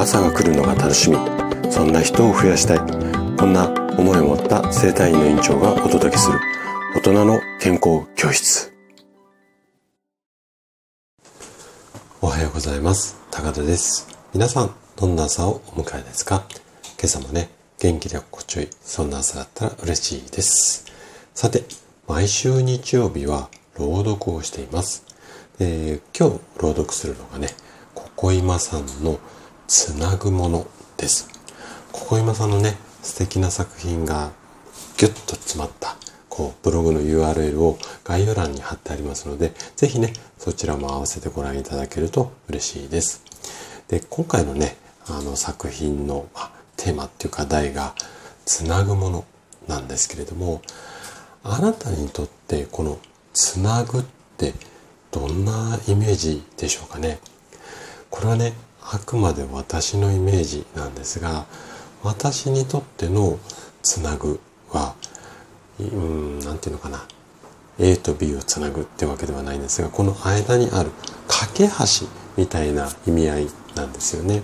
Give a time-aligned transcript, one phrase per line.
[0.00, 1.18] 朝が来るのが楽しみ。
[1.70, 2.78] そんな人を増やしたい。
[3.36, 3.68] こんな
[3.98, 6.38] 思いを持った生体院の院長がお届けする。
[6.96, 8.72] 大人の健康教室。
[12.22, 13.20] おはようございます。
[13.30, 14.08] 高田です。
[14.32, 16.44] 皆さんどんな朝をお迎えですか？
[16.98, 20.86] 今朝もね元気で心地よいそんな朝だったら嬉しいです。
[21.34, 21.64] さて
[22.08, 25.04] 毎週日曜日は朗読をしています。
[25.58, 27.48] で今日朗読するのがね
[27.94, 29.18] ここ今さんの
[29.70, 30.66] つなぐもの
[30.96, 31.28] です。
[31.92, 34.32] ここ今さんのね素敵な作品が
[34.98, 35.96] ギュッと詰まった
[36.28, 43.22] こうブログの URL を概要欄に貼ってありますのでぜひねそちらも合わせてご覧いただけると嬉しいです。
[43.86, 47.94] で今回のねあの作品の、ま、テーマっていうか題が
[48.44, 49.24] つなぐもの
[49.68, 50.62] なんですけれども
[51.44, 52.98] あなたにとってこの
[53.32, 54.02] つなぐっ
[54.36, 54.52] て
[55.12, 57.20] どんなイメージでしょうかね。
[58.10, 58.52] これはね
[58.92, 61.46] あくまで私のイメージなんですが
[62.02, 63.38] 私にとっての
[63.82, 64.94] つなぐは
[65.78, 67.06] うん何て言うのかな
[67.78, 70.90] A と B をつなぐってわけではないんですがこの間にある
[71.28, 74.42] 架け橋みたいな意味合いなんですよね。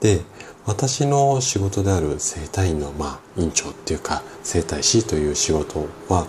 [0.00, 0.20] で
[0.64, 6.26] 私の仕事である整体院の、まあ、院長っていうか整体師という仕事は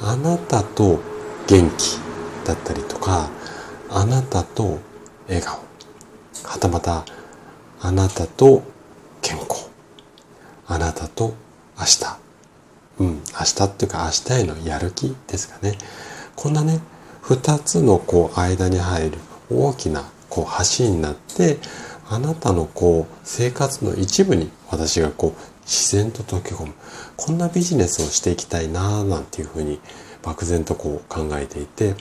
[0.00, 0.98] あなたと
[1.46, 1.98] 元気
[2.44, 3.30] だったりとか
[3.88, 4.80] あなたと
[5.28, 5.60] 笑顔
[6.44, 7.04] はたまた
[7.80, 8.62] あなたと
[9.20, 9.70] 健康。
[10.66, 11.34] あなたと
[11.78, 12.18] 明日。
[12.98, 13.20] うん明
[13.56, 15.76] 日っていうか明日へのやる気ですかね。
[16.36, 16.80] こんなね
[17.20, 19.18] 二つのこう間に入る
[19.50, 21.58] 大きなこう橋になって
[22.08, 26.72] あなたのこう生活の一部に私がこう自然と溶け込む。
[27.16, 29.80] こんなビジネスをしていきたいなぁなんていうふうに
[30.22, 31.94] 漠然とこう考えていて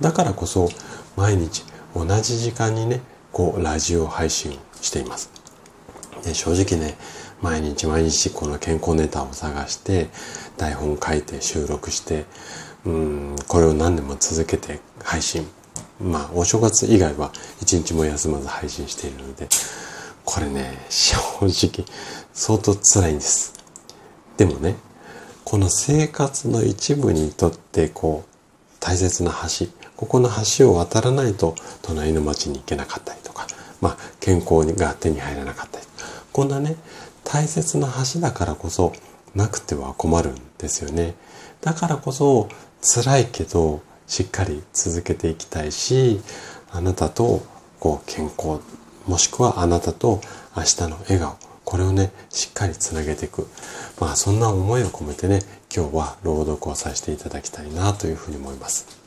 [0.00, 0.68] だからこそ
[1.16, 3.00] 毎日同じ時間にね
[3.34, 5.30] こうラジオ配信をしています。
[6.24, 6.96] で正直ね
[7.42, 10.08] 毎日毎日この健康ネタを探して
[10.56, 12.24] 台本書いて収録して
[12.86, 15.46] うんこれを何年も続けて配信
[16.00, 19.48] まあお正月以外は一日も休まず配信しているので
[20.24, 21.84] これね正直
[22.32, 23.52] 相当辛いんです
[24.36, 24.76] でもね
[25.44, 28.34] この生活の一部にとってこう
[28.80, 30.28] 大切な橋ここの
[30.58, 33.46] 橋を渡らないと隣の町に行けなかったりとか、
[33.80, 35.86] まあ、健康が手に入らなかったり
[36.32, 36.76] こんなね
[37.22, 38.92] 大切な橋だからこそ
[39.34, 41.14] なくては困るんですよね。
[41.60, 42.48] だからこそ
[42.82, 46.20] 辛いけどしっかり続けていきたいし
[46.70, 47.42] あなたと
[47.80, 48.60] こう健康
[49.06, 50.20] もしくはあなたと
[50.56, 53.48] 明日の笑顔これをねしっかりつなげていく。
[54.00, 55.40] まあそんな思いを込めてね
[55.74, 59.03] 今日は朗読をさせていただきたいなというふうに思います。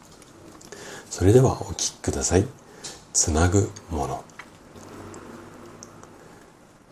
[1.09, 2.45] それではお聴きください。
[3.13, 4.23] つなぐもの。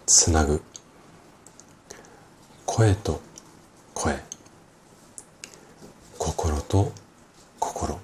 [0.07, 0.61] つなぐ。
[2.65, 3.21] 声と
[3.93, 4.19] 声。
[6.17, 6.91] 心と
[7.59, 7.99] 心。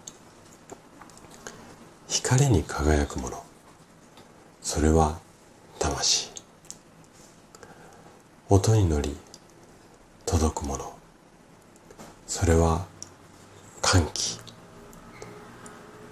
[2.08, 3.44] 光に輝くもの。
[4.62, 5.20] それは
[5.80, 6.30] 魂。
[8.50, 9.16] 音に乗り
[10.26, 10.94] 届くもの。
[12.28, 12.86] それは
[13.82, 14.51] 歓喜。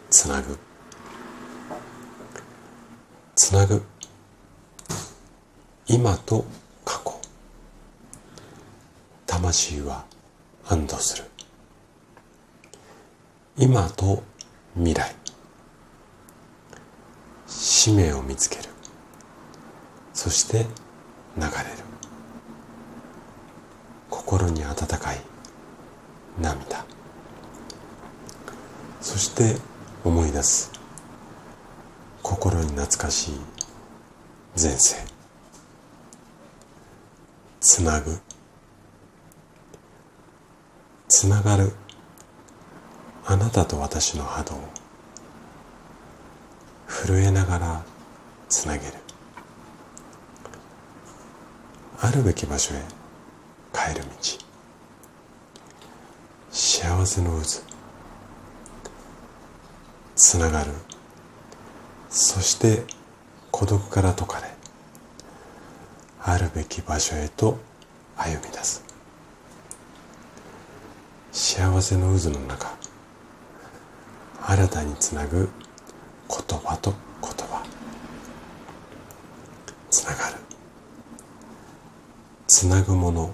[0.10, 0.58] つなぐ。
[3.36, 3.84] つなぐ。
[5.86, 6.46] 今と
[6.84, 7.20] 過去。
[9.28, 10.06] 魂は
[10.68, 11.26] 安堵する。
[13.58, 14.24] 今と
[14.76, 15.16] 未来。
[17.46, 18.64] 使命を見つける。
[20.14, 20.66] そして
[21.38, 21.50] 流れる。
[24.10, 25.22] 心に温かい
[26.42, 26.84] 涙。
[29.02, 29.69] そして
[30.04, 30.72] 思い出す。
[32.24, 33.40] 心に懐かしい。
[34.60, 34.96] 前世。
[37.60, 38.18] つなぐ。
[41.10, 41.74] つながる。
[43.26, 44.56] あなたと私の波動。
[46.88, 47.84] 震えながら
[48.48, 48.94] つなげる。
[52.00, 52.82] あるべき場所へ
[53.74, 54.10] 帰る道。
[56.52, 57.69] 幸せの渦。
[60.20, 60.72] つながる。
[62.10, 62.84] そして
[63.52, 64.54] 孤独から解かれ
[66.22, 67.58] あるべき場所へと
[68.18, 68.84] 歩み出す。
[71.32, 72.76] 幸せの渦の中
[74.42, 75.50] 新たにつなぐ
[76.28, 77.66] 言葉と言葉。
[79.90, 80.36] つながる。
[82.46, 83.34] つなぐもの。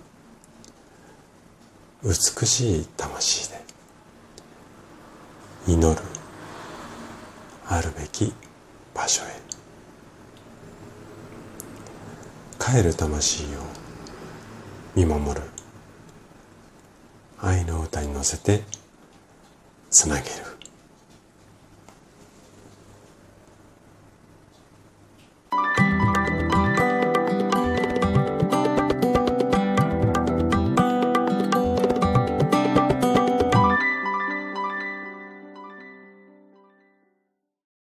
[2.04, 2.14] 美
[2.46, 3.60] しい魂で
[5.68, 6.15] 祈る。
[7.68, 8.34] あるべき
[8.94, 9.46] 場所へ。
[12.60, 13.48] 帰る魂を
[14.96, 15.42] 見守る。
[17.42, 18.64] 愛の歌に乗せて
[19.90, 20.55] つなげる。